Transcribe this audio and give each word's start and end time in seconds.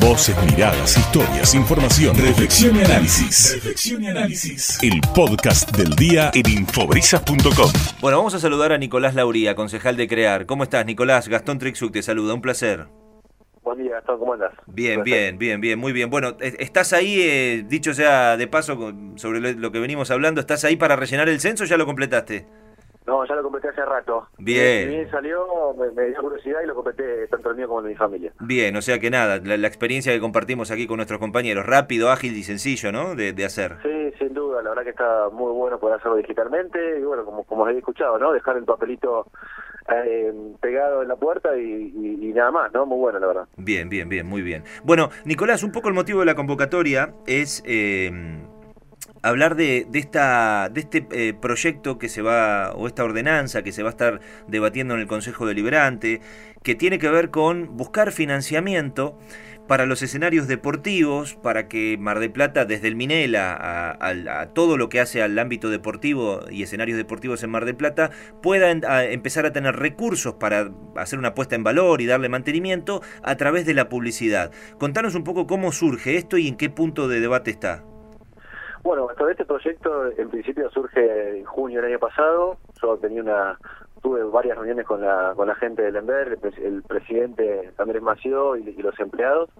Voces, 0.00 0.36
miradas, 0.44 0.96
historias, 0.96 1.54
información, 1.54 2.16
reflexión 2.16 2.76
y 2.76 2.80
análisis. 2.80 3.54
Reflexión 3.54 4.02
y 4.02 4.08
análisis. 4.08 4.82
El 4.82 5.00
podcast 5.14 5.70
del 5.76 5.94
día 5.94 6.32
en 6.34 6.50
infobrisas.com. 6.50 7.70
Bueno, 8.00 8.18
vamos 8.18 8.34
a 8.34 8.40
saludar 8.40 8.72
a 8.72 8.78
Nicolás 8.78 9.14
Lauría, 9.14 9.54
concejal 9.54 9.96
de 9.96 10.08
Crear. 10.08 10.46
¿Cómo 10.46 10.64
estás, 10.64 10.84
Nicolás? 10.84 11.28
Gastón 11.28 11.58
Trixuk 11.58 11.92
te 11.92 12.02
saluda, 12.02 12.34
un 12.34 12.42
placer. 12.42 12.88
Buen 13.62 13.78
día, 13.78 13.92
Gastón, 13.92 14.18
¿cómo 14.18 14.32
andas? 14.32 14.52
Bien, 14.66 15.04
bien, 15.04 15.38
bien, 15.38 15.60
bien, 15.60 15.78
muy 15.78 15.92
bien. 15.92 16.10
Bueno, 16.10 16.36
¿estás 16.40 16.92
ahí, 16.92 17.20
eh, 17.20 17.64
dicho 17.68 17.94
sea 17.94 18.36
de 18.36 18.48
paso 18.48 18.92
sobre 19.14 19.54
lo 19.54 19.70
que 19.70 19.78
venimos 19.78 20.10
hablando, 20.10 20.40
estás 20.40 20.64
ahí 20.64 20.76
para 20.76 20.96
rellenar 20.96 21.28
el 21.28 21.38
censo 21.38 21.62
o 21.62 21.66
ya 21.66 21.76
lo 21.76 21.86
completaste? 21.86 22.46
No, 23.08 23.24
ya 23.24 23.34
lo 23.36 23.42
completé 23.42 23.68
hace 23.68 23.82
rato. 23.86 24.28
Bien. 24.36 24.86
Bien 24.90 25.10
salió, 25.10 25.46
me, 25.96 26.04
dio 26.04 26.20
curiosidad 26.20 26.60
y 26.62 26.66
lo 26.66 26.74
completé 26.74 27.26
tanto 27.28 27.48
el 27.48 27.56
mío 27.56 27.66
como 27.66 27.80
el 27.80 27.86
de 27.86 27.90
mi 27.92 27.96
familia. 27.96 28.34
Bien, 28.38 28.76
o 28.76 28.82
sea 28.82 28.98
que 28.98 29.08
nada, 29.08 29.38
la, 29.38 29.66
experiencia 29.66 30.12
que 30.12 30.20
compartimos 30.20 30.70
aquí 30.70 30.86
con 30.86 30.96
nuestros 30.96 31.18
compañeros, 31.18 31.64
rápido, 31.64 32.10
ágil 32.10 32.36
y 32.36 32.42
sencillo, 32.42 32.92
¿no? 32.92 33.14
De, 33.14 33.32
hacer. 33.46 33.76
Sí, 33.82 34.12
sin 34.18 34.34
duda, 34.34 34.60
la 34.60 34.68
verdad 34.68 34.82
que 34.82 34.90
está 34.90 35.30
muy 35.32 35.50
bueno 35.52 35.80
poder 35.80 35.98
hacerlo 35.98 36.18
digitalmente 36.18 36.98
y 37.00 37.02
bueno, 37.02 37.24
como, 37.24 37.44
como 37.44 37.66
he 37.66 37.78
escuchado, 37.78 38.18
¿no? 38.18 38.30
Dejar 38.30 38.58
el 38.58 38.64
papelito 38.64 39.30
eh, 39.90 40.30
pegado 40.60 41.00
en 41.00 41.08
la 41.08 41.16
puerta 41.16 41.56
y, 41.56 42.30
nada 42.34 42.50
más, 42.50 42.72
¿no? 42.74 42.84
Muy 42.84 42.98
bueno, 42.98 43.18
la 43.20 43.26
verdad. 43.26 43.48
Bien, 43.56 43.88
bien, 43.88 44.10
bien, 44.10 44.26
muy 44.26 44.42
bien. 44.42 44.64
Bueno, 44.84 45.08
Nicolás, 45.24 45.62
un 45.62 45.72
poco 45.72 45.88
el 45.88 45.94
motivo 45.94 46.20
de 46.20 46.26
la 46.26 46.34
convocatoria 46.34 47.14
es... 47.26 47.62
Eh, 47.66 48.10
hablar 49.22 49.56
de, 49.56 49.86
este 49.92 51.06
eh, 51.10 51.34
proyecto 51.34 51.98
que 51.98 52.08
se 52.08 52.22
va, 52.22 52.72
o 52.72 52.86
esta 52.86 53.04
ordenanza 53.04 53.62
que 53.62 53.72
se 53.72 53.82
va 53.82 53.90
a 53.90 53.92
estar 53.92 54.20
debatiendo 54.46 54.94
en 54.94 55.00
el 55.00 55.06
Consejo 55.06 55.46
Deliberante, 55.46 56.20
que 56.62 56.74
tiene 56.74 56.98
que 56.98 57.08
ver 57.08 57.30
con 57.30 57.76
buscar 57.76 58.12
financiamiento 58.12 59.18
para 59.68 59.84
los 59.84 60.02
escenarios 60.02 60.48
deportivos, 60.48 61.34
para 61.34 61.68
que 61.68 61.98
Mar 61.98 62.20
de 62.20 62.30
Plata, 62.30 62.64
desde 62.64 62.88
el 62.88 62.96
Minela 62.96 63.96
a, 64.00 64.46
todo 64.54 64.78
lo 64.78 64.88
que 64.88 64.98
hace 64.98 65.22
al 65.22 65.38
ámbito 65.38 65.68
deportivo 65.68 66.40
y 66.50 66.62
escenarios 66.62 66.96
deportivos 66.96 67.42
en 67.42 67.50
Mar 67.50 67.66
del 67.66 67.76
Plata, 67.76 68.10
pueda 68.42 68.70
empezar 68.70 69.44
a 69.44 69.52
tener 69.52 69.76
recursos 69.76 70.34
para 70.34 70.72
hacer 70.96 71.18
una 71.18 71.34
puesta 71.34 71.54
en 71.54 71.64
valor 71.64 72.00
y 72.00 72.06
darle 72.06 72.30
mantenimiento 72.30 73.02
a 73.22 73.36
través 73.36 73.66
de 73.66 73.74
la 73.74 73.90
publicidad. 73.90 74.50
Contanos 74.78 75.14
un 75.14 75.24
poco 75.24 75.46
cómo 75.46 75.70
surge 75.70 76.16
esto 76.16 76.38
y 76.38 76.48
en 76.48 76.56
qué 76.56 76.70
punto 76.70 77.06
de 77.06 77.20
debate 77.20 77.50
está. 77.50 77.84
Bueno, 78.88 79.06
todo 79.18 79.28
este 79.28 79.44
proyecto 79.44 80.06
en 80.16 80.30
principio 80.30 80.70
surge 80.70 81.40
en 81.40 81.44
junio 81.44 81.82
del 81.82 81.90
año 81.90 81.98
pasado. 81.98 82.56
Yo 82.80 82.96
tenía 82.96 83.20
una 83.20 83.58
tuve 84.00 84.22
varias 84.22 84.56
reuniones 84.56 84.86
con 84.86 85.02
la 85.02 85.34
con 85.36 85.46
la 85.46 85.54
gente 85.56 85.82
del 85.82 85.96
ENVER, 85.96 86.38
el, 86.56 86.82
presidente 86.84 87.70
Andrés 87.76 88.00
Mació 88.00 88.56
y, 88.56 88.62
los 88.76 88.98
empleados 88.98 89.50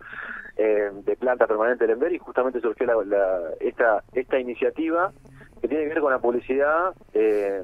eh, 0.56 0.90
de 1.04 1.16
planta 1.16 1.46
permanente 1.46 1.86
del 1.86 1.96
ENVER 1.96 2.14
y 2.14 2.18
justamente 2.18 2.62
surgió 2.62 2.86
la, 2.86 3.52
esta 3.60 4.02
esta 4.14 4.38
iniciativa 4.38 5.12
que 5.60 5.68
tiene 5.68 5.82
que 5.82 5.90
ver 5.90 6.00
con 6.00 6.12
la 6.12 6.20
publicidad 6.20 6.94
eh, 7.12 7.62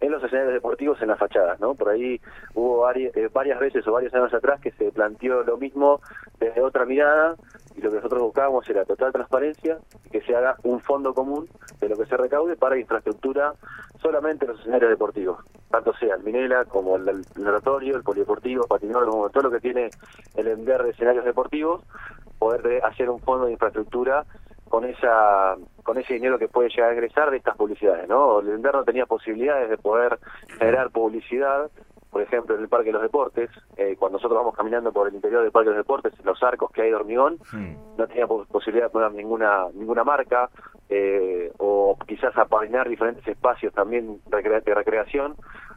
en 0.00 0.10
los 0.12 0.22
escenarios 0.22 0.54
deportivos 0.54 1.02
en 1.02 1.08
las 1.08 1.18
fachadas, 1.18 1.58
¿no? 1.58 1.74
Por 1.74 1.88
ahí 1.88 2.20
hubo 2.54 2.82
varias, 2.82 3.16
eh, 3.16 3.28
varias 3.32 3.58
veces 3.58 3.84
o 3.88 3.92
varios 3.92 4.14
años 4.14 4.32
atrás 4.32 4.60
que 4.60 4.70
se 4.70 4.92
planteó 4.92 5.42
lo 5.42 5.56
mismo 5.56 6.00
desde 6.38 6.62
otra 6.62 6.84
mirada 6.84 7.34
y 7.76 7.80
lo 7.80 7.90
que 7.90 7.96
nosotros 7.96 8.22
buscábamos 8.22 8.68
era 8.68 8.84
total 8.84 9.12
transparencia 9.12 9.78
y 10.04 10.10
que 10.10 10.22
se 10.22 10.34
haga 10.34 10.56
un 10.62 10.80
fondo 10.80 11.12
común 11.12 11.48
de 11.80 11.88
lo 11.88 11.96
que 11.96 12.06
se 12.06 12.16
recaude 12.16 12.56
para 12.56 12.78
infraestructura 12.78 13.54
solamente 14.00 14.44
en 14.44 14.52
los 14.52 14.60
escenarios 14.60 14.90
deportivos, 14.90 15.44
tanto 15.70 15.92
sea 15.94 16.14
el 16.14 16.22
Minela 16.22 16.64
como 16.64 16.96
el, 16.96 17.08
el 17.08 17.24
el 17.36 18.02
polideportivo, 18.02 18.66
patinódromo, 18.66 19.28
todo 19.30 19.44
lo 19.44 19.50
que 19.50 19.60
tiene 19.60 19.90
el 20.34 20.48
ENDER 20.48 20.84
de 20.84 20.90
escenarios 20.90 21.24
deportivos, 21.24 21.82
poder 22.38 22.84
hacer 22.84 23.10
un 23.10 23.20
fondo 23.20 23.46
de 23.46 23.52
infraestructura 23.52 24.24
con 24.68 24.84
esa 24.84 25.56
con 25.82 25.98
ese 25.98 26.14
dinero 26.14 26.38
que 26.38 26.48
puede 26.48 26.68
llegar 26.68 26.90
a 26.90 26.94
ingresar 26.94 27.30
de 27.30 27.36
estas 27.36 27.56
publicidades, 27.56 28.08
¿no? 28.08 28.40
El 28.40 28.60
no 28.60 28.84
tenía 28.84 29.06
posibilidades 29.06 29.70
de 29.70 29.78
poder 29.78 30.18
generar 30.58 30.90
publicidad, 30.90 31.70
por 32.16 32.22
ejemplo, 32.22 32.54
en 32.54 32.62
el 32.62 32.68
Parque 32.70 32.86
de 32.86 32.92
los 32.94 33.02
Deportes, 33.02 33.50
eh, 33.76 33.94
cuando 33.98 34.16
nosotros 34.16 34.38
vamos 34.38 34.56
caminando 34.56 34.90
por 34.90 35.06
el 35.06 35.14
interior 35.14 35.42
del 35.42 35.52
Parque 35.52 35.68
de 35.68 35.76
los 35.76 35.84
Deportes, 35.84 36.14
los 36.24 36.42
arcos 36.42 36.70
que 36.70 36.80
hay 36.80 36.88
de 36.88 36.94
hormigón, 36.94 37.36
no 37.98 38.06
tenía 38.06 38.26
posibilidad 38.26 38.86
de 38.86 38.90
poner 38.90 39.12
ninguna 39.12 39.66
ninguna 39.74 40.02
marca, 40.02 40.48
eh, 40.88 41.52
o 41.58 41.94
quizás 42.06 42.34
apadrinar 42.38 42.88
diferentes 42.88 43.28
espacios 43.28 43.74
también 43.74 44.18
de 44.30 44.74
recreación, 44.74 45.34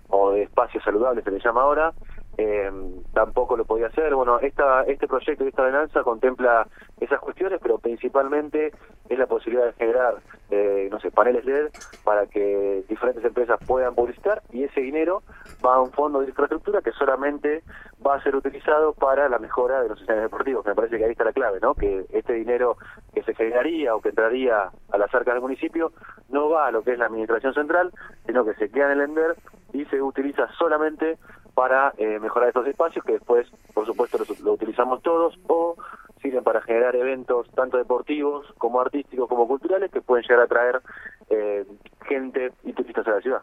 o 0.07 0.31
de 0.31 0.43
espacios 0.43 0.81
saludables 0.81 1.25
se 1.25 1.31
le 1.31 1.41
llama 1.41 1.63
ahora, 1.63 1.91
eh, 2.39 2.71
tampoco 3.13 3.57
lo 3.57 3.65
podía 3.65 3.87
hacer. 3.87 4.15
Bueno, 4.15 4.39
esta, 4.39 4.83
este 4.83 5.07
proyecto 5.07 5.43
y 5.43 5.49
esta 5.49 5.63
ordenanza 5.63 6.03
contempla 6.03 6.65
esas 7.01 7.19
cuestiones, 7.19 7.59
pero 7.61 7.79
principalmente 7.79 8.71
es 9.09 9.19
la 9.19 9.27
posibilidad 9.27 9.65
de 9.65 9.73
generar, 9.73 10.15
eh, 10.49 10.87
no 10.89 11.01
sé, 11.01 11.11
paneles 11.11 11.43
LED 11.43 11.67
para 12.05 12.27
que 12.27 12.85
diferentes 12.87 13.25
empresas 13.25 13.59
puedan 13.67 13.93
publicitar 13.93 14.41
y 14.53 14.63
ese 14.63 14.79
dinero 14.79 15.21
va 15.65 15.75
a 15.75 15.81
un 15.81 15.91
fondo 15.91 16.21
de 16.21 16.27
infraestructura 16.27 16.81
que 16.81 16.93
solamente 16.93 17.61
va 18.05 18.15
a 18.15 18.23
ser 18.23 18.37
utilizado 18.37 18.93
para 18.93 19.27
la 19.27 19.39
mejora 19.39 19.81
de 19.81 19.89
los 19.89 19.97
sistemas 19.97 20.23
deportivos. 20.23 20.65
Me 20.65 20.75
parece 20.75 20.97
que 20.97 21.03
ahí 21.03 21.11
está 21.11 21.25
la 21.25 21.33
clave, 21.33 21.59
¿no? 21.61 21.73
Que 21.73 22.05
este 22.13 22.33
dinero 22.33 22.77
que 23.13 23.21
se 23.23 23.35
generaría 23.35 23.93
o 23.95 23.99
que 23.99 24.09
entraría 24.09 24.71
a 24.91 24.97
las 24.97 25.13
arcas 25.13 25.33
del 25.33 25.41
municipio 25.41 25.91
no 26.29 26.49
va 26.49 26.67
a 26.67 26.71
lo 26.71 26.83
que 26.83 26.93
es 26.93 26.99
la 26.99 27.07
administración 27.07 27.53
central, 27.53 27.91
sino 28.25 28.45
que 28.45 28.53
se 28.53 28.69
queda 28.69 28.93
en 28.93 28.99
el 28.99 29.09
ENDER 29.09 29.35
y 29.73 29.83
se 29.85 30.01
utiliza 30.01 30.47
solamente 30.57 31.17
para 31.59 31.93
eh, 31.97 32.19
mejorar 32.21 32.47
estos 32.47 32.65
espacios 32.67 33.03
que 33.03 33.11
después, 33.11 33.45
por 33.73 33.85
supuesto, 33.85 34.17
lo, 34.45 34.53
utilizamos 34.53 35.03
todos 35.03 35.37
o 35.47 35.75
sirven 36.21 36.41
para 36.41 36.61
generar 36.61 36.95
eventos 36.95 37.51
tanto 37.51 37.75
deportivos 37.75 38.45
como 38.57 38.79
artísticos 38.79 39.27
como 39.27 39.45
culturales 39.45 39.91
que 39.91 39.99
pueden 39.99 40.23
llegar 40.23 40.45
a 40.45 40.47
traer 40.47 40.81
eh, 41.29 41.65
gente 42.07 42.53
y 42.63 42.71
turistas 42.71 43.05
a 43.07 43.11
la 43.11 43.19
ciudad. 43.19 43.41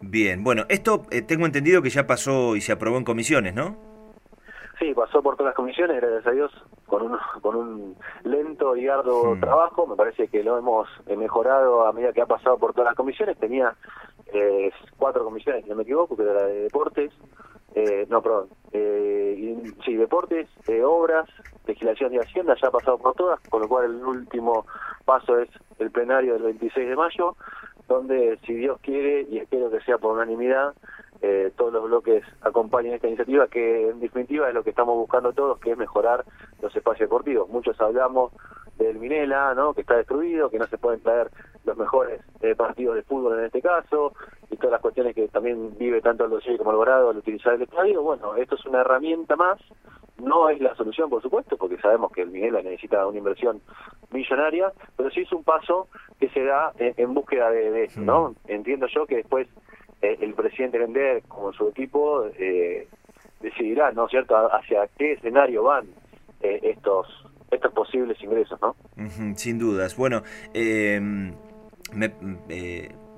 Bien, 0.00 0.42
bueno, 0.42 0.64
esto 0.70 1.02
eh, 1.10 1.20
tengo 1.20 1.44
entendido 1.44 1.82
que 1.82 1.90
ya 1.90 2.06
pasó 2.06 2.56
y 2.56 2.62
se 2.62 2.72
aprobó 2.72 2.96
en 2.96 3.04
comisiones, 3.04 3.54
¿no? 3.54 3.76
Sí, 4.78 4.94
pasó 4.94 5.22
por 5.22 5.36
todas 5.36 5.50
las 5.50 5.56
comisiones, 5.56 6.00
gracias 6.00 6.26
a 6.26 6.30
Dios, 6.30 6.50
con 6.86 7.02
un, 7.02 7.18
con 7.42 7.54
un 7.54 7.96
lento 8.24 8.76
y 8.76 8.88
arduo 8.88 9.34
hmm. 9.34 9.40
trabajo. 9.40 9.86
Me 9.86 9.96
parece 9.96 10.28
que 10.28 10.42
lo 10.42 10.56
hemos 10.56 10.88
mejorado 11.06 11.86
a 11.86 11.92
medida 11.92 12.14
que 12.14 12.22
ha 12.22 12.26
pasado 12.26 12.56
por 12.56 12.72
todas 12.72 12.86
las 12.86 12.96
comisiones. 12.96 13.36
Tenía 13.36 13.76
eh, 14.32 14.70
cuatro 14.96 15.24
comisiones, 15.24 15.64
si 15.64 15.70
no 15.70 15.76
me 15.76 15.82
equivoco, 15.82 16.16
que 16.16 16.22
era 16.22 16.34
la 16.34 16.46
de 16.46 16.60
deportes, 16.62 17.12
eh, 17.78 18.06
no, 18.10 18.20
perdón, 18.20 18.48
eh, 18.72 19.56
sí, 19.84 19.94
deportes, 19.94 20.48
eh, 20.66 20.82
obras, 20.82 21.28
legislación 21.64 22.12
y 22.12 22.18
hacienda, 22.18 22.56
ya 22.60 22.68
ha 22.68 22.72
pasado 22.72 22.98
por 22.98 23.14
todas, 23.14 23.38
con 23.48 23.62
lo 23.62 23.68
cual 23.68 23.84
el 23.84 24.04
último 24.04 24.66
paso 25.04 25.38
es 25.38 25.48
el 25.78 25.92
plenario 25.92 26.32
del 26.34 26.42
26 26.42 26.88
de 26.88 26.96
mayo, 26.96 27.36
donde 27.86 28.36
si 28.44 28.54
Dios 28.54 28.80
quiere, 28.82 29.28
y 29.30 29.38
espero 29.38 29.70
que 29.70 29.80
sea 29.82 29.96
por 29.96 30.16
unanimidad, 30.16 30.74
eh, 31.22 31.52
todos 31.56 31.72
los 31.72 31.84
bloques 31.84 32.24
acompañen 32.40 32.94
esta 32.94 33.06
iniciativa, 33.06 33.46
que 33.46 33.90
en 33.90 34.00
definitiva 34.00 34.48
es 34.48 34.54
lo 34.54 34.64
que 34.64 34.70
estamos 34.70 34.96
buscando 34.96 35.32
todos, 35.32 35.60
que 35.60 35.70
es 35.70 35.78
mejorar 35.78 36.24
los 36.60 36.74
espacios 36.74 37.08
deportivos. 37.08 37.48
Muchos 37.48 37.80
hablamos 37.80 38.32
del 38.78 38.98
Minela, 38.98 39.54
¿no? 39.54 39.74
que 39.74 39.82
está 39.82 39.96
destruido, 39.96 40.50
que 40.50 40.58
no 40.58 40.66
se 40.66 40.78
pueden 40.78 41.00
traer 41.00 41.30
los 41.64 41.76
mejores 41.76 42.20
eh, 42.40 42.54
partidos 42.54 42.96
de 42.96 43.02
fútbol 43.02 43.38
en 43.38 43.46
este 43.46 43.60
caso, 43.60 44.14
y 44.50 44.56
todas 44.56 44.72
las 44.72 44.80
cuestiones 44.80 45.14
que 45.14 45.28
también 45.28 45.76
vive 45.76 46.00
tanto 46.00 46.24
el 46.24 46.30
dossier 46.30 46.56
como 46.56 46.70
Alvarado 46.70 47.10
al 47.10 47.18
utilizar 47.18 47.54
el 47.54 47.62
estadio. 47.62 48.02
Bueno, 48.02 48.36
esto 48.36 48.54
es 48.54 48.64
una 48.66 48.80
herramienta 48.80 49.36
más, 49.36 49.60
no 50.18 50.48
es 50.48 50.60
la 50.60 50.74
solución, 50.74 51.10
por 51.10 51.22
supuesto, 51.22 51.56
porque 51.56 51.78
sabemos 51.78 52.12
que 52.12 52.22
el 52.22 52.30
Minela 52.30 52.62
necesita 52.62 53.06
una 53.06 53.18
inversión 53.18 53.60
millonaria, 54.10 54.72
pero 54.96 55.10
sí 55.10 55.20
es 55.20 55.32
un 55.32 55.44
paso 55.44 55.88
que 56.18 56.28
se 56.30 56.44
da 56.44 56.72
en, 56.78 57.14
búsqueda 57.14 57.50
de, 57.50 57.84
eso, 57.84 58.00
¿no? 58.00 58.34
Entiendo 58.46 58.86
yo 58.86 59.06
que 59.06 59.16
después 59.16 59.48
eh, 60.02 60.16
el 60.20 60.34
presidente 60.34 60.78
Vender, 60.78 61.22
como 61.28 61.52
su 61.52 61.68
equipo, 61.68 62.24
eh, 62.38 62.88
decidirá, 63.40 63.92
¿no 63.92 64.06
es 64.06 64.10
cierto?, 64.10 64.36
hacia 64.52 64.88
qué 64.98 65.12
escenario 65.12 65.62
van 65.62 65.86
eh, 66.40 66.60
estos 66.62 67.06
estos 67.50 67.72
posibles 67.72 68.22
ingresos, 68.22 68.58
¿no? 68.60 68.76
sin 69.36 69.58
dudas. 69.58 69.96
Bueno, 69.96 70.22
eh, 70.54 71.00
me, 71.92 72.12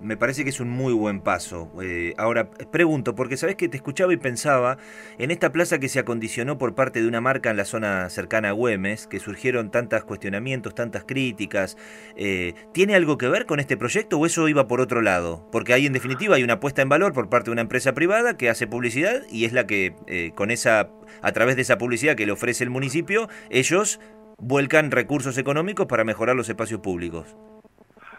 me 0.03 0.17
parece 0.17 0.45
que 0.45 0.51
es 0.51 0.61
un 0.61 0.71
muy 0.71 0.93
buen 0.93 1.21
paso. 1.21 1.71
Eh, 1.83 2.15
ahora, 2.17 2.51
pregunto, 2.51 3.15
porque 3.15 3.37
sabes 3.37 3.57
que 3.57 3.69
te 3.69 3.77
escuchaba 3.77 4.13
y 4.13 4.17
pensaba 4.17 4.79
en 5.19 5.31
esta 5.31 5.53
plaza 5.53 5.79
que 5.79 5.89
se 5.89 5.99
acondicionó 5.99 6.59
por 6.59 6.75
parte 6.75 7.03
de 7.03 7.09
una 7.09 7.21
marca 7.21 7.51
en 7.51 7.57
la 7.57 7.65
zona 7.65 8.09
cercana 8.09 8.51
a 8.51 8.53
Güemes, 8.53 9.07
que 9.07 9.19
surgieron 9.19 9.71
tantos 9.71 10.05
cuestionamientos, 10.05 10.75
tantas 10.75 11.05
críticas. 11.05 11.77
Eh, 12.17 12.55
¿Tiene 12.73 12.95
algo 12.95 13.19
que 13.19 13.29
ver 13.29 13.47
con 13.47 13.61
este 13.61 13.77
proyecto 13.77 14.19
o 14.19 14.27
eso 14.27 14.49
iba 14.49 14.67
por 14.67 14.81
otro 14.81 15.03
lado? 15.03 15.47
Porque 15.53 15.73
ahí 15.73 15.87
en 15.87 15.93
definitiva 15.93 16.37
hay 16.37 16.45
una 16.45 16.61
puesta 16.61 16.83
en 16.83 16.89
valor 16.89 17.13
por 17.13 17.29
parte 17.29 17.47
de 17.47 17.53
una 17.53 17.63
empresa 17.63 17.93
privada 17.93 18.37
que 18.37 18.49
hace 18.49 18.67
publicidad 18.67 19.23
y 19.31 19.45
es 19.45 19.53
la 19.53 19.67
que 19.67 19.95
eh, 20.07 20.33
con 20.35 20.51
esa, 20.51 20.91
a 21.23 21.33
través 21.33 21.57
de 21.57 21.63
esa 21.63 21.79
publicidad 21.79 22.17
que 22.17 22.27
le 22.27 22.33
ofrece 22.33 22.65
el 22.65 22.71
municipio, 22.71 23.29
ellos 23.51 24.01
vuelcan 24.41 24.91
recursos 24.91 25.37
económicos 25.39 25.87
para 25.87 26.05
mejorar 26.05 26.37
los 26.37 26.49
espacios 26.49 26.81
públicos. 26.81 27.37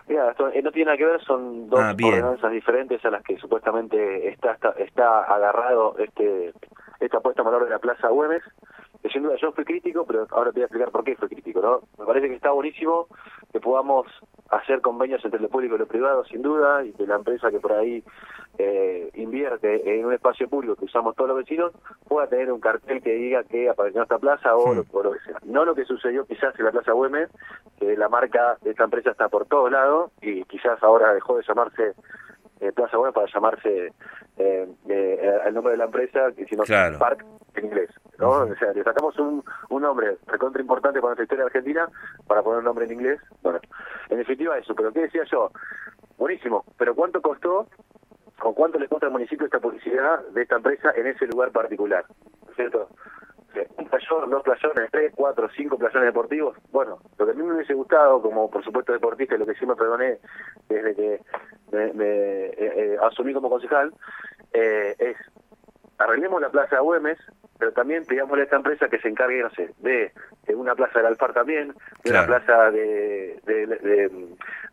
Mira, 0.07 0.31
esto, 0.31 0.49
eh, 0.49 0.61
no 0.61 0.71
tiene 0.71 0.87
nada 0.87 0.97
que 0.97 1.05
ver, 1.05 1.21
son 1.23 1.69
dos 1.69 1.79
ah, 1.79 1.91
ordenanzas 1.91 2.51
diferentes 2.51 3.03
a 3.05 3.09
las 3.09 3.23
que 3.23 3.37
supuestamente 3.37 4.27
está, 4.29 4.57
está, 4.77 5.23
agarrado 5.23 5.95
este 5.99 6.53
esta 6.99 7.19
puesta 7.19 7.41
en 7.41 7.45
valor 7.45 7.63
de 7.63 7.71
la 7.71 7.79
Plaza 7.79 8.09
Güemes. 8.09 8.43
sin 9.11 9.23
duda 9.23 9.35
yo 9.41 9.51
fui 9.53 9.63
crítico, 9.63 10.05
pero 10.05 10.27
ahora 10.31 10.51
te 10.51 10.59
voy 10.59 10.63
a 10.63 10.65
explicar 10.65 10.91
por 10.91 11.03
qué 11.03 11.15
fui 11.15 11.29
crítico, 11.29 11.61
¿no? 11.61 11.81
Me 11.97 12.05
parece 12.05 12.27
que 12.27 12.35
está 12.35 12.51
buenísimo 12.51 13.07
que 13.51 13.59
podamos 13.59 14.05
hacer 14.51 14.81
convenios 14.81 15.23
entre 15.23 15.39
lo 15.39 15.49
público 15.49 15.75
y 15.75 15.79
lo 15.79 15.87
privado, 15.87 16.25
sin 16.25 16.41
duda, 16.41 16.83
y 16.83 16.91
que 16.91 17.07
la 17.07 17.15
empresa 17.15 17.49
que 17.49 17.59
por 17.59 17.73
ahí 17.73 18.03
eh, 18.57 19.09
invierte 19.15 19.97
en 19.97 20.05
un 20.05 20.13
espacio 20.13 20.47
público 20.49 20.75
que 20.75 20.85
usamos 20.85 21.15
todos 21.15 21.29
los 21.29 21.37
vecinos 21.37 21.71
pueda 22.07 22.27
tener 22.27 22.51
un 22.51 22.59
cartel 22.59 23.01
que 23.01 23.13
diga 23.13 23.43
que 23.45 23.69
apareció 23.69 24.03
esta 24.03 24.19
plaza 24.19 24.55
o, 24.55 24.73
lo, 24.73 24.83
que 24.83 25.19
sea. 25.25 25.37
No 25.45 25.63
lo 25.63 25.73
que 25.73 25.85
sucedió 25.85 26.25
quizás 26.25 26.57
en 26.59 26.65
la 26.65 26.71
Plaza 26.71 26.91
Güemes, 26.91 27.29
que 27.79 27.95
la 27.95 28.09
marca 28.09 28.57
de 28.61 28.71
esta 28.71 28.83
empresa 28.83 29.11
está 29.11 29.29
por 29.29 29.45
todos 29.45 29.71
lados 29.71 30.11
y 30.21 30.43
quizás 30.43 30.81
ahora 30.83 31.13
dejó 31.13 31.37
de 31.37 31.43
llamarse 31.47 31.93
eh, 32.59 32.71
Plaza 32.73 32.97
Güemes 32.97 33.15
para 33.15 33.27
llamarse 33.33 33.93
eh, 34.37 34.67
eh, 34.89 35.39
el 35.45 35.53
nombre 35.53 35.71
de 35.71 35.77
la 35.77 35.85
empresa, 35.85 36.29
sino 36.49 36.63
claro. 36.63 36.99
Park 36.99 37.25
en 37.55 37.65
inglés. 37.65 37.89
¿No? 38.21 38.29
O 38.43 38.55
sea, 38.55 38.71
le 38.71 38.83
sacamos 38.83 39.17
un, 39.19 39.43
un 39.69 39.81
nombre 39.81 40.17
recontra 40.27 40.61
importante 40.61 41.01
para 41.01 41.09
nuestra 41.09 41.23
historia 41.23 41.45
argentina 41.45 41.89
para 42.27 42.43
poner 42.43 42.59
un 42.59 42.65
nombre 42.65 42.85
en 42.85 42.93
inglés. 42.93 43.19
Bueno, 43.41 43.59
en 44.09 44.17
definitiva 44.17 44.57
eso. 44.57 44.75
Pero 44.75 44.93
¿qué 44.93 45.01
decía 45.01 45.23
yo? 45.29 45.49
Buenísimo. 46.17 46.63
Pero 46.77 46.95
¿cuánto 46.95 47.21
costó 47.21 47.67
o 48.43 48.53
cuánto 48.53 48.79
le 48.79 48.87
cuesta 48.87 49.07
al 49.07 49.11
municipio 49.11 49.45
esta 49.45 49.59
publicidad 49.59 50.23
de 50.27 50.43
esta 50.43 50.55
empresa 50.55 50.91
en 50.95 51.07
ese 51.07 51.25
lugar 51.27 51.51
particular? 51.51 52.05
¿Cierto? 52.55 52.89
Un 53.77 53.89
playón, 53.89 54.29
dos 54.29 54.43
playones, 54.43 54.89
tres, 54.91 55.11
cuatro, 55.15 55.49
cinco 55.57 55.77
playones 55.77 56.05
deportivos. 56.05 56.57
Bueno, 56.71 56.99
lo 57.17 57.25
que 57.25 57.31
a 57.31 57.35
mí 57.35 57.43
me 57.43 57.55
hubiese 57.55 57.73
gustado, 57.73 58.21
como 58.21 58.49
por 58.49 58.63
supuesto 58.63 58.93
deportista, 58.93 59.35
y 59.35 59.39
lo 59.39 59.45
que 59.45 59.55
sí 59.55 59.65
me 59.65 59.75
perdoné 59.75 60.19
desde 60.69 60.95
que 60.95 61.21
me, 61.73 61.91
me 61.91 62.05
eh, 62.05 62.55
eh, 62.57 62.97
asumí 63.01 63.33
como 63.33 63.49
concejal, 63.49 63.93
eh, 64.53 64.95
es 64.99 65.17
arreglemos 65.97 66.41
la 66.41 66.49
plaza 66.49 66.77
de 66.77 66.81
Güemes, 66.81 67.19
pero 67.61 67.73
también 67.73 68.03
pidámosle 68.05 68.41
a 68.41 68.45
esta 68.45 68.55
empresa 68.55 68.89
que 68.89 68.97
se 68.97 69.07
encargue, 69.07 69.43
no 69.43 69.51
sé, 69.51 69.69
de, 69.81 70.11
de 70.47 70.55
una 70.55 70.73
plaza 70.73 70.97
del 70.97 71.05
Alfar 71.05 71.31
también, 71.31 71.75
de 72.03 72.09
una 72.09 72.25
plaza 72.25 72.71
de, 72.71 73.39
de, 73.45 73.67
de, 73.67 74.09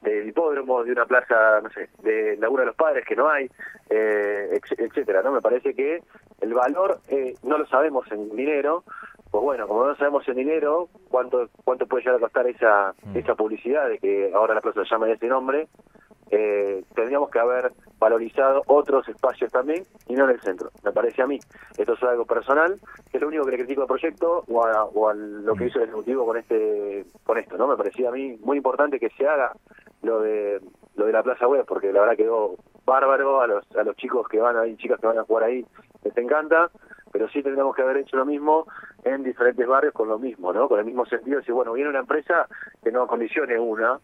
de 0.00 0.26
hipódromo, 0.26 0.82
de 0.84 0.92
una 0.92 1.04
plaza, 1.04 1.60
no 1.60 1.68
sé, 1.68 1.90
de 2.02 2.38
laburo 2.38 2.62
de 2.62 2.68
los 2.68 2.76
padres 2.76 3.04
que 3.04 3.14
no 3.14 3.28
hay, 3.28 3.50
eh, 3.90 4.58
etcétera, 4.78 5.20
¿no? 5.20 5.32
Me 5.32 5.42
parece 5.42 5.74
que 5.74 6.02
el 6.40 6.54
valor 6.54 7.00
eh, 7.10 7.34
no 7.42 7.58
lo 7.58 7.66
sabemos 7.66 8.10
en 8.10 8.34
dinero, 8.34 8.84
pues 9.30 9.44
bueno, 9.44 9.68
como 9.68 9.86
no 9.86 9.94
sabemos 9.96 10.26
en 10.26 10.36
dinero 10.36 10.88
cuánto 11.10 11.50
cuánto 11.64 11.86
puede 11.86 12.04
llegar 12.04 12.16
a 12.16 12.20
costar 12.20 12.46
esa 12.46 12.94
esa 13.14 13.34
publicidad 13.34 13.86
de 13.86 13.98
que 13.98 14.32
ahora 14.34 14.54
la 14.54 14.62
plaza 14.62 14.82
se 14.82 14.88
llama 14.88 15.08
de 15.08 15.12
ese 15.12 15.26
nombre, 15.26 15.68
eh, 16.30 16.84
tendríamos 16.94 17.30
que 17.30 17.38
haber 17.38 17.72
valorizado 17.98 18.62
otros 18.66 19.08
espacios 19.08 19.50
también 19.50 19.84
y 20.06 20.14
no 20.14 20.24
en 20.24 20.30
el 20.30 20.40
centro, 20.40 20.70
me 20.84 20.92
parece 20.92 21.22
a 21.22 21.26
mí. 21.26 21.38
Esto 21.76 21.94
es 21.94 22.02
algo 22.02 22.24
personal, 22.24 22.78
que 23.10 23.16
es 23.16 23.20
lo 23.20 23.28
único 23.28 23.44
que 23.44 23.52
le 23.52 23.58
critico 23.58 23.82
al 23.82 23.88
proyecto 23.88 24.44
o 24.48 24.64
a, 24.64 24.84
o 24.84 25.08
a 25.08 25.14
lo 25.14 25.54
que 25.54 25.66
hizo 25.66 25.78
el 25.78 25.84
Ejecutivo 25.84 26.26
con 26.26 26.36
este 26.36 27.04
con 27.24 27.38
esto, 27.38 27.56
¿no? 27.56 27.66
Me 27.66 27.76
parecía 27.76 28.08
a 28.08 28.12
mí 28.12 28.38
muy 28.42 28.56
importante 28.56 29.00
que 29.00 29.10
se 29.10 29.26
haga 29.26 29.52
lo 30.02 30.20
de 30.20 30.60
lo 30.96 31.06
de 31.06 31.12
la 31.12 31.22
Plaza 31.22 31.46
Web, 31.46 31.64
porque 31.66 31.92
la 31.92 32.00
verdad 32.00 32.16
quedó 32.16 32.56
bárbaro 32.84 33.40
a 33.40 33.46
los 33.46 33.64
a 33.76 33.82
los 33.82 33.96
chicos 33.96 34.28
que 34.28 34.40
van 34.40 34.56
ahí, 34.56 34.76
chicas 34.76 35.00
que 35.00 35.06
van 35.06 35.18
a 35.18 35.24
jugar 35.24 35.44
ahí, 35.44 35.64
les 36.04 36.16
encanta, 36.16 36.70
pero 37.12 37.28
sí 37.28 37.42
tendríamos 37.42 37.74
que 37.74 37.82
haber 37.82 37.98
hecho 37.98 38.16
lo 38.16 38.24
mismo 38.24 38.66
en 39.04 39.22
diferentes 39.22 39.66
barrios 39.66 39.94
con 39.94 40.08
lo 40.08 40.18
mismo, 40.18 40.52
¿no? 40.52 40.68
Con 40.68 40.78
el 40.78 40.84
mismo 40.84 41.06
sentido, 41.06 41.42
si 41.42 41.52
bueno, 41.52 41.72
viene 41.72 41.90
una 41.90 42.00
empresa 42.00 42.46
que 42.82 42.92
no 42.92 43.06
condicione 43.06 43.58
una, 43.58 43.98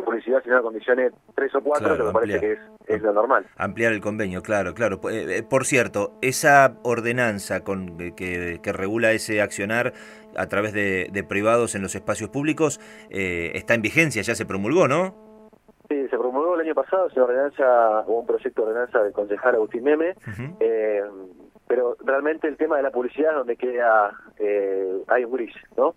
con 0.00 0.04
publicidad, 0.06 0.42
sino 0.42 0.62
condiciones 0.62 1.12
tres 1.34 1.54
o 1.54 1.60
cuatro, 1.60 1.88
Claro, 1.88 1.98
que 1.98 2.06
me 2.06 2.12
parece 2.12 2.40
que 2.40 2.52
es, 2.52 2.58
es 2.86 3.02
lo 3.02 3.12
normal. 3.12 3.46
Ampliar 3.56 3.92
el 3.92 4.00
convenio, 4.00 4.42
claro, 4.42 4.74
claro. 4.74 5.00
Eh, 5.10 5.38
eh, 5.38 5.42
Por 5.42 5.64
cierto, 5.64 6.12
esa 6.22 6.76
ordenanza 6.82 7.62
con, 7.62 8.00
eh, 8.00 8.12
que, 8.16 8.60
que 8.62 8.72
regula 8.72 9.12
ese 9.12 9.40
accionar 9.40 9.92
a 10.36 10.46
través 10.46 10.72
de, 10.72 11.08
de 11.12 11.24
privados 11.24 11.74
en 11.74 11.82
los 11.82 11.94
espacios 11.94 12.30
públicos 12.30 12.80
eh, 13.10 13.52
está 13.54 13.74
en 13.74 13.82
vigencia, 13.82 14.22
ya 14.22 14.34
se 14.34 14.46
promulgó, 14.46 14.88
¿no? 14.88 15.14
Sí, 15.88 16.06
se 16.08 16.16
promulgó 16.16 16.54
el 16.54 16.60
año 16.60 16.74
pasado, 16.74 17.08
es 17.08 17.14
una 17.14 17.24
ordenanza, 17.24 18.00
o 18.06 18.20
un 18.20 18.26
proyecto 18.26 18.62
de 18.62 18.68
ordenanza 18.68 19.02
del 19.02 19.12
concejal 19.12 19.56
Agustín 19.56 19.82
Meme, 19.82 20.14
eh, 20.60 21.02
pero 21.70 21.96
realmente 22.04 22.48
el 22.48 22.56
tema 22.56 22.78
de 22.78 22.82
la 22.82 22.90
publicidad 22.90 23.30
es 23.30 23.36
donde 23.36 23.56
queda, 23.56 24.10
eh, 24.40 25.04
hay 25.06 25.24
un 25.24 25.30
gris, 25.30 25.54
¿no? 25.76 25.94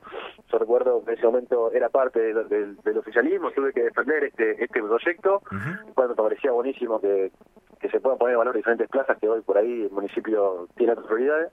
Yo 0.51 0.59
recuerdo 0.59 1.03
que 1.03 1.13
en 1.13 1.17
ese 1.17 1.25
momento 1.25 1.71
era 1.71 1.89
parte 1.89 2.19
del, 2.19 2.47
del- 2.47 2.77
del 2.77 2.97
oficialismo, 2.99 3.49
tuve 3.49 3.73
que 3.73 3.81
defender 3.85 4.23
este, 4.25 4.63
este 4.63 4.83
proyecto, 4.83 5.41
Ujú. 5.51 5.93
cuando 5.95 6.13
me 6.13 6.29
parecía 6.29 6.51
buenísimo 6.51 7.01
que, 7.01 7.31
que 7.79 7.89
se 7.89 7.99
puedan 7.99 8.19
poner 8.19 8.33
en 8.33 8.39
valor 8.41 8.55
diferentes 8.55 8.87
plazas 8.87 9.17
que 9.17 9.27
hoy 9.27 9.41
por 9.41 9.57
ahí 9.57 9.81
el 9.85 9.89
municipio 9.89 10.67
tiene 10.77 10.93
otras 10.93 11.07
prioridades. 11.07 11.51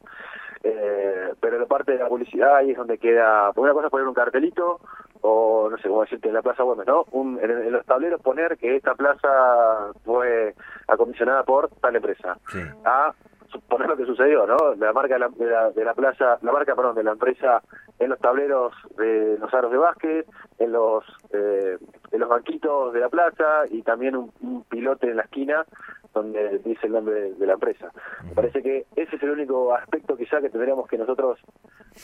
Eh, 0.63 1.31
pero 1.41 1.59
la 1.59 1.65
parte 1.65 1.93
de 1.93 1.99
la 2.01 2.09
publicidad 2.09 2.57
ahí 2.57 2.73
es 2.73 2.77
donde 2.77 2.99
queda, 2.99 3.51
por 3.55 3.65
una 3.65 3.73
cosa 3.73 3.87
es 3.87 3.91
poner 3.91 4.07
un 4.07 4.13
cartelito, 4.13 4.81
o 5.23 5.69
no 5.71 5.79
sé 5.79 5.89
cómo 5.89 6.03
decirte, 6.03 6.29
en 6.29 6.35
la 6.35 6.43
Plaza 6.43 6.63
Güemes, 6.63 6.87
¿no? 6.87 7.07
Un, 7.13 7.39
en, 7.43 7.51
en 7.51 7.73
los 7.73 7.87
tableros 7.87 8.21
poner 8.21 8.59
que 8.59 8.77
esta 8.77 8.95
plaza 8.95 9.93
fue 10.05 10.55
acondicionada 10.89 11.43
por 11.45 11.71
tal 11.81 11.97
empresa. 11.97 12.37
Sí. 12.49 12.61
A 12.85 13.15
suponer 13.51 13.89
lo 13.89 13.97
que 13.97 14.07
sucedió, 14.07 14.47
¿no? 14.47 14.57
La 14.77 14.93
marca 14.93 15.15
de 15.15 15.21
la, 15.21 15.29
de 15.29 15.47
la, 15.47 15.71
de 15.71 15.85
la 15.85 15.95
plaza, 15.95 16.39
la 16.43 16.53
marca, 16.53 16.75
perdón, 16.75 16.95
de 16.95 17.05
la 17.05 17.13
empresa 17.13 17.63
en 17.99 18.11
los 18.11 18.19
tableros 18.19 18.73
de 18.97 19.37
los 19.39 19.53
aros 19.53 19.71
de 19.71 19.79
básquet, 19.79 20.27
en 20.59 20.73
los 20.73 21.05
eh, 21.33 21.77
en 22.13 22.21
los 22.21 22.29
banquitos 22.29 22.93
de 22.93 23.01
la 23.01 23.09
plaza 23.09 23.65
y 23.71 23.83
también 23.83 24.17
un, 24.17 24.33
un 24.41 24.65
pilote 24.65 25.11
en 25.11 25.17
la 25.17 25.23
esquina 25.23 25.65
donde 26.13 26.59
dice 26.61 26.87
el 26.87 26.93
nombre 26.93 27.15
de, 27.15 27.35
de 27.35 27.47
la 27.47 27.53
empresa. 27.55 27.91
Me 28.25 28.35
parece 28.35 28.63
que 28.63 28.87
ese 28.97 29.17
es 29.17 29.23
el 29.23 29.31
único 29.31 29.75
aspecto 29.75 30.17
quizá 30.17 30.41
que 30.41 30.51
tendríamos 30.51 30.89
que 30.89 30.99
nosotros 30.99 31.39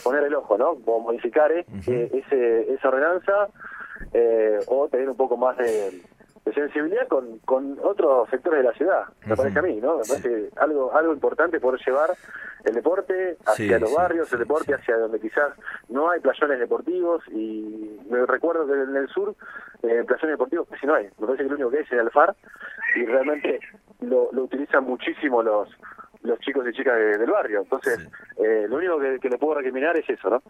poner 0.04 0.24
el 0.24 0.34
ojo, 0.34 0.56
¿no? 0.56 0.70
O 0.86 1.00
modificar 1.00 1.50
eh, 1.52 1.64
eh, 1.86 2.10
ese, 2.12 2.72
esa 2.72 2.88
ordenanza 2.88 3.48
eh, 4.12 4.58
o 4.68 4.88
tener 4.88 5.08
un 5.08 5.16
poco 5.16 5.36
más 5.36 5.56
de, 5.56 6.02
de 6.46 6.52
sensibilidad 6.54 7.06
con, 7.08 7.38
con 7.40 7.76
otros 7.82 8.30
sectores 8.30 8.60
de 8.62 8.64
la 8.68 8.72
ciudad, 8.74 9.02
me 9.26 9.36
parece 9.36 9.58
a 9.58 9.62
mí, 9.62 9.80
¿no? 9.80 9.96
Me 9.98 10.04
parece 10.08 10.48
algo 10.56 10.94
algo 10.96 11.12
importante 11.12 11.58
poder 11.60 11.80
llevar 11.84 12.10
el 12.64 12.72
deporte 12.74 13.36
hacia 13.44 13.76
Sí, 13.76 13.80
los 13.80 13.90
sí, 13.90 13.96
barrios, 13.96 14.32
el 14.32 14.38
deporte 14.38 14.72
hacia 14.74 14.96
donde 14.96 15.20
quizás 15.20 15.52
no 15.88 16.08
hay 16.10 16.20
playones 16.20 16.58
deportivos. 16.60 17.22
Y 17.28 17.98
me 18.08 18.24
recuerdo 18.26 18.64
que 18.66 18.72
en 18.74 18.96
el 18.96 19.08
sur 19.08 19.34
eh, 19.82 20.04
playones 20.06 20.30
deportivos 20.38 20.68
casi 20.68 20.86
no 20.86 20.94
hay, 20.94 21.08
me 21.18 21.26
parece 21.26 21.42
que 21.44 21.48
lo 21.50 21.54
único 21.56 21.70
que 21.70 21.78
hay 21.78 21.82
es 21.84 21.92
el 21.92 22.10
FAR 22.10 22.34
y 22.94 23.04
realmente 23.04 23.58
lo, 24.00 24.30
lo 24.32 24.44
utilizan 24.44 24.84
muchísimo 24.84 25.42
los 25.42 25.68
los 26.22 26.40
chicos 26.40 26.66
y 26.68 26.72
chicas 26.72 26.96
de- 26.96 27.18
del 27.18 27.30
barrio, 27.30 27.60
entonces 27.60 28.08
eh, 28.38 28.66
lo 28.68 28.76
único 28.76 28.98
que, 28.98 29.18
que 29.20 29.28
le 29.28 29.38
puedo 29.38 29.54
recriminar 29.54 29.96
es 29.96 30.08
eso, 30.10 30.28
¿no? 30.30 30.42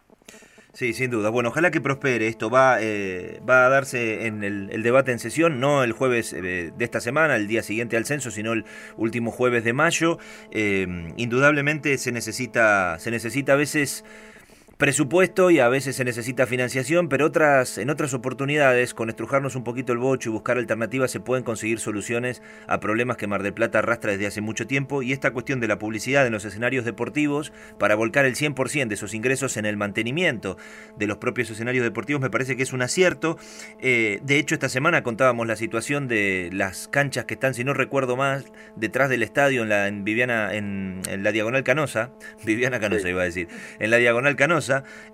Sí, 0.77 0.93
sin 0.93 1.11
duda. 1.11 1.31
Bueno, 1.31 1.49
ojalá 1.49 1.71
que 1.71 1.81
prospere. 1.81 2.29
Esto 2.29 2.51
va, 2.51 2.77
eh, 2.83 3.41
va 3.49 3.65
a 3.65 3.71
darse 3.71 4.27
en 4.27 4.45
el, 4.45 4.83
debate 4.83 5.11
en 5.11 5.19
sesión, 5.19 5.59
no 5.59 5.83
el 5.83 5.93
jueves 5.93 6.35
eh, 6.35 6.71
de 6.77 6.85
esta 6.85 7.01
semana, 7.01 7.37
el 7.37 7.47
día 7.47 7.63
siguiente 7.63 7.97
al 7.97 8.05
censo, 8.05 8.31
sino 8.31 8.53
el 8.53 8.67
último 8.99 9.31
jueves 9.31 9.65
de 9.65 9.73
mayo. 9.73 10.19
Eh, 10.51 10.87
indudablemente 11.17 11.97
se 11.97 12.13
necesita, 12.13 12.99
se 12.99 13.11
necesita 13.11 13.55
a 13.55 13.57
veces 13.57 14.05
presupuesto 14.77 15.51
y 15.51 15.59
a 15.59 15.69
veces 15.69 15.97
se 15.97 16.05
necesita 16.05 16.47
financiación, 16.47 17.09
pero 17.09 17.27
otras, 17.27 17.79
en 17.79 17.89
otras 17.89 18.13
oportunidades, 18.13 18.93
con 18.93 19.09
estrujarnos 19.09 19.57
un 19.57 19.65
poquito 19.65 19.95
el 19.95 19.99
bocho 19.99 20.29
y 20.29 20.33
buscar 20.33 20.59
alternativas, 20.59 21.11
se 21.11 21.21
pueden 21.21 21.45
conseguir 21.45 21.79
soluciones 21.79 22.43
a 22.67 22.79
problemas 22.79 23.17
que 23.17 23.27
Mar 23.27 23.43
del 23.43 23.55
Plata 23.55 23.79
arrastra 23.79 24.13
desde 24.13 24.27
hace 24.27 24.43
mucho 24.43 24.67
tiempo. 24.67 25.03
Y 25.03 25.13
esta 25.13 25.31
cuestión 25.31 25.61
de 25.61 25.69
la 25.69 25.79
publicidad 25.79 26.27
en 26.27 26.33
los 26.33 26.45
escenarios 26.45 26.85
deportivos, 26.85 27.53
para 27.79 27.95
volcar 27.95 28.27
el 28.27 28.35
100% 28.35 28.89
de 28.89 28.95
esos 28.95 29.15
ingresos 29.15 29.57
en 29.57 29.65
el 29.65 29.79
mantenimiento 29.79 30.59
de 30.97 31.07
los 31.07 31.17
propios 31.17 31.49
escenarios 31.51 31.83
deportivos, 31.83 32.21
me 32.21 32.31
parece 32.31 32.57
que 32.57 32.63
es 32.63 32.75
un 32.75 32.83
acierto. 32.83 33.39
Eh, 33.81 34.21
de 34.25 34.39
hecho, 34.39 34.55
esta 34.55 34.69
semana 34.69 35.03
contábamos 35.03 35.47
la 35.47 35.57
situación 35.57 36.07
de 36.07 36.51
las 36.53 36.89
canchas 36.89 37.25
que 37.25 37.35
están, 37.35 37.55
si 37.55 37.65
no 37.65 37.73
recuerdo 37.73 38.17
más, 38.17 38.45
detrás 38.77 39.09
del 39.09 39.23
estadio 39.23 39.63
en 39.63 39.71
la, 39.71 39.89
en 39.89 40.05
Viviana, 40.05 40.55
en, 40.55 41.01
en 41.09 41.23
la 41.23 41.33
Diagonal 41.33 41.65
Canosa. 41.65 42.11
Viviana 42.45 42.79
Canosa 42.79 43.09
iba 43.09 43.23
a 43.23 43.25
decir. 43.25 43.49
En 43.79 43.91
la 43.91 43.97
Diagonal 43.97 44.37
Canosa. 44.37 44.66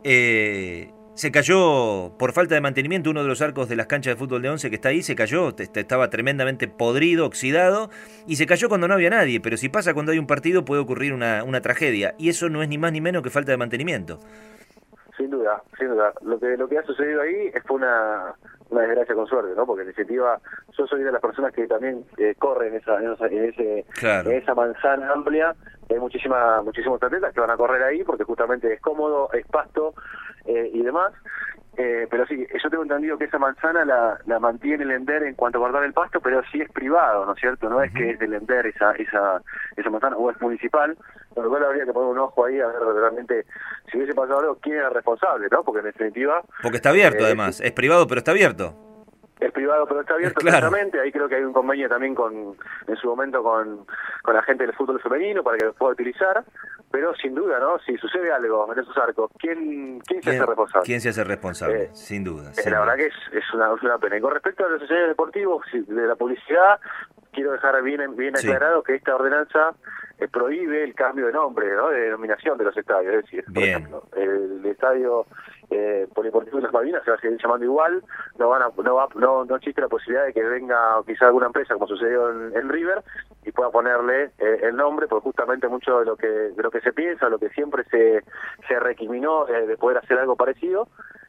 Eh, 0.05 0.91
se 1.15 1.31
cayó 1.31 2.13
por 2.19 2.33
falta 2.33 2.55
de 2.55 2.61
mantenimiento 2.61 3.11
uno 3.11 3.23
de 3.23 3.29
los 3.29 3.43
arcos 3.43 3.69
de 3.69 3.77
las 3.77 3.87
canchas 3.87 4.15
de 4.15 4.19
fútbol 4.19 4.41
de 4.43 4.49
once 4.51 4.71
que 4.71 4.77
está 4.77 4.89
ahí, 4.89 5.03
se 5.03 5.15
cayó, 5.15 5.55
estaba 5.57 6.09
tremendamente 6.09 6.69
podrido, 6.69 7.27
oxidado, 7.27 7.91
y 8.27 8.37
se 8.37 8.47
cayó 8.47 8.69
cuando 8.69 8.89
no 8.89 8.95
había 8.95 9.11
nadie, 9.11 9.41
pero 9.41 9.57
si 9.57 9.69
pasa 9.69 9.93
cuando 9.95 10.13
hay 10.13 10.19
un 10.19 10.27
partido 10.27 10.65
puede 10.65 10.81
ocurrir 10.81 11.13
una, 11.13 11.45
una 11.45 11.61
tragedia, 11.61 12.15
y 12.19 12.31
eso 12.31 12.49
no 12.49 12.63
es 12.63 12.69
ni 12.69 12.79
más 12.79 12.93
ni 12.93 13.01
menos 13.01 13.23
que 13.23 13.31
falta 13.31 13.53
de 13.53 13.59
mantenimiento. 13.59 14.21
Sin 15.17 15.31
duda, 15.31 15.63
sin 15.79 15.89
duda. 15.89 16.13
Lo 16.23 16.41
que 16.41 16.57
lo 16.57 16.67
que 16.67 16.79
ha 16.79 16.83
sucedido 16.85 17.21
ahí 17.21 17.51
es 17.55 17.63
fue 17.65 17.77
una, 17.77 18.35
una 18.71 18.81
desgracia 18.81 19.15
con 19.15 19.27
suerte, 19.27 19.53
¿no? 19.55 19.67
Porque 19.67 19.83
en 19.83 19.89
definitiva 19.89 20.41
yo 20.77 20.87
soy 20.87 21.03
de 21.03 21.13
las 21.13 21.21
personas 21.21 21.53
que 21.53 21.67
también 21.67 22.05
eh, 22.17 22.35
corren 22.39 22.75
esa, 22.75 22.99
en, 22.99 23.13
esa, 23.13 23.27
en 23.27 23.45
ese, 23.45 23.85
Claro. 24.01 24.31
en 24.31 24.39
esa 24.39 24.55
manzana 24.55 25.13
amplia. 25.13 25.55
Hay 25.93 26.01
muchísima, 26.01 26.63
muchísimos 26.63 27.03
atletas 27.03 27.33
que 27.35 27.41
van 27.41 27.51
a 27.51 27.57
correr 27.57 27.83
ahí 27.83 28.03
porque 28.05 28.25
justamente 28.25 28.73
es 28.73 28.81
cómodo, 28.81 29.31
es 29.33 29.47
pasto 29.47 29.95
eh, 30.47 30.71
y 30.73 30.83
demás. 30.83 31.13
Eh, 31.77 32.07
pero 32.11 32.27
sí, 32.27 32.47
yo 32.63 32.69
tengo 32.69 32.83
entendido 32.83 33.17
que 33.17 33.25
esa 33.25 33.39
manzana 33.39 33.85
la, 33.87 34.19
la 34.27 34.39
mantiene 34.39 34.85
el 34.85 34.91
ENDER 34.91 35.23
en 35.23 35.35
cuanto 35.35 35.57
a 35.57 35.61
guardar 35.61 35.85
el 35.85 35.95
pasto, 35.95 36.21
pero 36.21 36.43
sí 36.53 36.61
es 36.61 36.71
privado, 36.71 37.25
¿no 37.25 37.33
es 37.33 37.41
cierto? 37.41 37.71
No 37.71 37.83
es 37.83 37.91
que 37.93 38.11
es 38.11 38.19
del 38.19 38.35
ENDER 38.35 38.67
esa, 38.67 38.93
esa, 38.93 39.41
esa 39.75 39.91
manzana, 39.91 40.17
o 40.17 40.31
es 40.31 40.39
municipal, 40.39 40.99
con 41.35 41.45
lo 41.45 41.49
cual 41.49 41.65
habría 41.65 41.87
que 41.87 41.93
poner 41.95 42.11
un 42.11 42.19
ojo 42.19 42.45
ahí 42.45 42.61
a 42.61 42.67
ver 42.67 42.77
realmente 42.79 43.47
si 43.91 43.97
hubiese 43.97 44.13
pasado 44.13 44.41
algo, 44.41 44.59
quién 44.61 44.77
era 44.77 44.91
responsable, 44.91 45.49
¿no? 45.51 45.63
Porque 45.63 45.79
en 45.79 45.87
definitiva... 45.87 46.43
Porque 46.61 46.77
está 46.77 46.91
abierto, 46.91 47.23
eh, 47.23 47.27
además, 47.27 47.61
es 47.63 47.73
privado, 47.73 48.07
pero 48.07 48.19
está 48.19 48.33
abierto. 48.33 48.75
Es 49.47 49.53
privado, 49.53 49.87
pero 49.87 50.01
está 50.03 50.15
abierto 50.15 50.41
Claro. 50.41 50.59
claramente. 50.59 51.01
Ahí 51.01 51.11
creo 51.13 51.29
que 51.29 51.37
hay 51.37 51.43
un 51.45 51.53
convenio 51.53 51.89
también 51.89 52.15
con, 52.15 52.57
en 52.87 52.97
su 52.97 53.09
momento 53.09 53.43
con, 53.43 53.87
con 54.23 54.35
la 54.35 54.43
gente 54.43 54.65
del 54.67 54.75
fútbol 54.75 55.01
femenino 55.01 55.43
para 55.43 55.59
que 55.59 55.67
lo 55.67 55.73
pueda 55.75 55.93
utilizar. 55.93 56.45
Pero 56.91 57.15
sin 57.15 57.35
duda, 57.35 57.59
¿no? 57.59 57.79
Si 57.81 57.97
sucede 57.97 58.31
algo 58.31 58.71
en 58.73 58.79
esos 58.79 58.97
arcos, 58.99 59.31
¿quién, 59.39 59.99
quién 60.07 60.23
se 60.23 60.31
hace 60.31 60.45
responsable? 60.47 60.85
¿Quién 60.87 61.01
se 61.01 61.09
hace 61.09 61.25
responsable? 61.25 61.83
Eh, 61.85 61.91
sin 61.95 62.23
duda. 62.23 62.51
Eh, 62.51 62.55
sin 62.55 62.71
la 62.73 62.79
duda. 62.81 62.87
verdad 62.95 62.97
que 63.03 63.07
es, 63.07 63.45
es, 63.45 63.55
una, 63.55 63.75
es 63.75 63.83
una 63.83 63.99
pena. 63.99 64.17
Y 64.19 64.21
con 64.21 64.33
respecto 64.33 64.67
a 64.67 64.69
los 64.69 64.83
escenarios 64.83 65.09
deportivos, 65.09 65.65
de 65.73 66.07
la 66.07 66.17
publicidad, 66.17 66.79
quiero 67.33 67.53
dejar 67.53 67.83
bien, 67.83 68.15
bien 68.15 68.37
Sí. 68.37 68.47
aclarado 68.47 68.83
que 68.83 68.95
esta 68.97 69.17
ordenanza 69.17 69.71
eh, 70.19 70.29
prohíbe 70.29 70.85
el 70.85 70.95
cambio 70.95 71.27
de 71.29 71.33
nombre, 71.33 71.75
¿no? 71.75 71.89
de 71.89 72.01
denominación 72.03 72.59
de 72.59 72.65
los 72.65 72.77
estadios. 72.77 73.15
Es 73.15 73.23
decir, 73.23 73.45
por 73.45 73.55
Bien. 73.55 73.71
ejemplo, 73.79 74.03
el 74.15 74.67
estadio 74.67 75.27
eh, 75.73 76.09
Polideportivo 76.15 76.59
de 76.59 76.65
las 76.65 76.73
Malvinas 76.73 77.05
se 77.05 77.11
va 77.11 77.17
a 77.17 77.21
seguir 77.21 77.39
llamando 77.43 77.65
igual, 77.65 78.03
no 78.39 78.49
van 78.49 78.63
a, 78.63 78.71
no, 78.83 78.95
va, 78.95 79.09
no, 79.15 79.57
existe 79.57 79.81
la 79.81 79.89
posibilidad 79.89 80.27
de 80.27 80.33
que 80.33 80.43
venga 80.43 81.03
quizá 81.07 81.27
alguna 81.27 81.47
empresa, 81.47 81.75
como 81.75 81.87
sucedió 81.87 82.31
en, 82.31 82.57
en 82.57 82.69
River, 82.69 83.03
y 83.45 83.53
pueda 83.53 83.71
ponerle 83.71 84.31
eh, 84.39 84.61
el 84.63 84.77
nombre, 84.77 85.09
porque 85.09 85.25
justamente 85.25 85.69
mucho 85.69 86.01
de 86.01 86.07
lo 86.07 86.17
que 86.17 86.29
de 86.29 86.63
lo 86.63 86.71
que 86.71 86.81
se 86.81 86.93
piensa, 86.93 87.29
lo 87.29 87.39
que 87.39 87.51
siempre 87.51 87.85
se, 87.91 88.23
se 88.69 88.81
recriminó 88.81 89.49
eh, 89.49 89.67
de 89.67 89.77
poder 89.77 89.99
hacer 89.99 90.19
algo 90.19 90.37
parecido, 90.37 90.89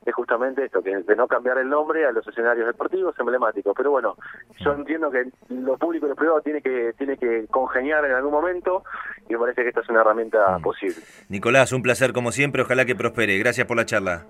es 0.10 0.16
justamente 0.16 0.66
esto, 0.66 0.82
que 0.82 0.96
de 0.96 1.16
no 1.16 1.28
cambiar 1.28 1.58
el 1.58 1.70
nombre 1.70 2.06
a 2.06 2.12
los 2.12 2.28
escenarios 2.28 2.68
deportivos 2.68 3.16
emblemáticos. 3.20 3.74
Pero 3.76 3.92
bueno, 3.92 4.16
yo 4.60 4.74
entiendo 4.74 5.10
que 5.12 5.26
lo 5.50 5.78
público 5.78 6.06
y 6.06 6.10
lo 6.10 6.16
privado 6.16 6.42
tiene 6.42 6.62
que 6.62 6.94
tiene 6.98 7.18
que 7.18 7.48
congeniar 7.50 8.06
en 8.06 8.14
algún 8.14 8.32
momento 8.32 8.84
y 9.30 9.34
me 9.34 9.40
parece 9.40 9.64
que 9.64 9.70
esta 9.70 9.82
es 9.82 9.90
una 9.90 10.02
herramienta 10.02 10.58
posible. 10.60 10.96
Nicolás, 11.30 11.72
un 11.72 11.82
placer 11.82 12.14
como 12.14 12.32
siempre, 12.32 12.62
ojalá 12.62 12.86
que 12.86 12.96
prospere. 12.96 13.38
Gracias 13.38 13.68
por 13.68 13.78
la 13.78 13.86
charla. 13.86 14.26